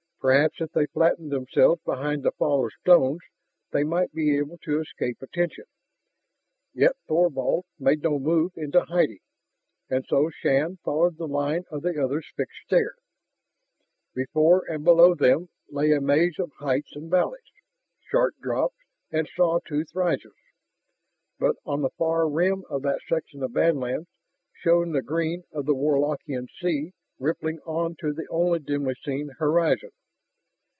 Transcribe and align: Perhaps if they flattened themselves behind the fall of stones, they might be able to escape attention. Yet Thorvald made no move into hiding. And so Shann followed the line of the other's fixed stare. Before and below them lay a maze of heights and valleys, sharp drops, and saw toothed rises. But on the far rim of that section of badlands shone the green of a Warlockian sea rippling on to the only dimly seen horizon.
Perhaps 0.21 0.61
if 0.61 0.71
they 0.73 0.85
flattened 0.85 1.31
themselves 1.31 1.81
behind 1.81 2.21
the 2.21 2.31
fall 2.33 2.63
of 2.63 2.71
stones, 2.81 3.21
they 3.71 3.83
might 3.83 4.11
be 4.13 4.37
able 4.37 4.59
to 4.59 4.79
escape 4.79 5.19
attention. 5.19 5.65
Yet 6.75 6.95
Thorvald 7.07 7.65
made 7.79 8.03
no 8.03 8.19
move 8.19 8.51
into 8.55 8.83
hiding. 8.85 9.21
And 9.89 10.05
so 10.07 10.29
Shann 10.29 10.77
followed 10.85 11.17
the 11.17 11.27
line 11.27 11.63
of 11.71 11.81
the 11.81 11.99
other's 11.99 12.27
fixed 12.37 12.59
stare. 12.65 12.93
Before 14.13 14.63
and 14.69 14.83
below 14.83 15.15
them 15.15 15.49
lay 15.69 15.91
a 15.91 15.99
maze 15.99 16.37
of 16.37 16.51
heights 16.59 16.95
and 16.95 17.09
valleys, 17.09 17.51
sharp 18.01 18.35
drops, 18.43 18.77
and 19.09 19.27
saw 19.27 19.57
toothed 19.61 19.95
rises. 19.95 20.35
But 21.39 21.55
on 21.65 21.81
the 21.81 21.89
far 21.97 22.29
rim 22.29 22.63
of 22.69 22.83
that 22.83 23.01
section 23.09 23.41
of 23.41 23.53
badlands 23.53 24.07
shone 24.53 24.91
the 24.91 25.01
green 25.01 25.45
of 25.51 25.67
a 25.67 25.73
Warlockian 25.73 26.47
sea 26.59 26.93
rippling 27.17 27.57
on 27.61 27.95
to 28.01 28.13
the 28.13 28.27
only 28.29 28.59
dimly 28.59 28.93
seen 29.03 29.29
horizon. 29.39 29.89